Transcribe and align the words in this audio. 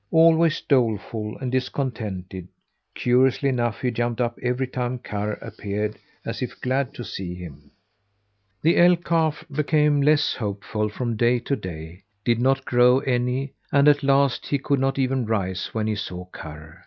Always 0.09 0.61
doleful 0.61 1.37
and 1.39 1.51
discontented, 1.51 2.47
curiously 2.95 3.49
enough 3.49 3.81
he 3.81 3.91
jumped 3.91 4.19
up 4.19 4.35
every 4.41 4.65
time 4.65 4.97
Karr 4.97 5.33
appeared 5.33 5.95
as 6.25 6.41
if 6.41 6.59
glad 6.59 6.95
to 6.95 7.03
see 7.03 7.35
him. 7.35 7.69
The 8.63 8.77
elk 8.77 9.03
calf 9.05 9.45
became 9.51 10.01
less 10.01 10.33
hopeful 10.35 10.89
from 10.89 11.17
day 11.17 11.37
to 11.41 11.55
day, 11.55 12.01
did 12.25 12.41
not 12.41 12.65
grow 12.65 13.01
any, 13.01 13.53
and 13.71 13.87
at 13.87 14.01
last 14.01 14.47
he 14.47 14.57
could 14.57 14.79
not 14.79 14.97
even 14.97 15.27
rise 15.27 15.67
when 15.71 15.85
he 15.85 15.93
saw 15.93 16.25
Karr. 16.25 16.79